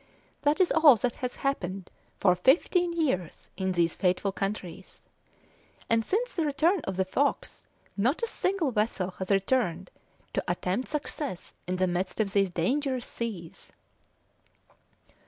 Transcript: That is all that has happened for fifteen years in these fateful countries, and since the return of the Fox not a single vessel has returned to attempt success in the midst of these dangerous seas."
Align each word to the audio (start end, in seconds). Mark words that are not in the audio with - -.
That 0.41 0.59
is 0.59 0.71
all 0.71 0.95
that 0.95 1.13
has 1.21 1.35
happened 1.45 1.91
for 2.19 2.33
fifteen 2.35 2.91
years 2.91 3.51
in 3.55 3.73
these 3.73 3.93
fateful 3.93 4.31
countries, 4.31 5.05
and 5.91 6.03
since 6.03 6.33
the 6.33 6.43
return 6.43 6.79
of 6.85 6.97
the 6.97 7.05
Fox 7.05 7.67
not 7.95 8.23
a 8.23 8.27
single 8.27 8.71
vessel 8.71 9.11
has 9.19 9.29
returned 9.29 9.91
to 10.33 10.43
attempt 10.47 10.87
success 10.87 11.53
in 11.67 11.75
the 11.75 11.85
midst 11.85 12.19
of 12.19 12.33
these 12.33 12.49
dangerous 12.49 13.05
seas." 13.05 13.73